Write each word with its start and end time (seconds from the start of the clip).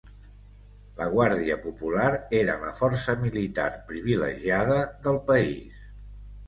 La 1.01 1.07
Guàrdia 1.11 1.57
Popular 1.67 2.07
era 2.39 2.57
la 2.65 2.73
força 2.81 3.17
militar 3.27 3.69
privilegiada 3.93 4.83
del 5.09 5.23
país. 5.33 5.81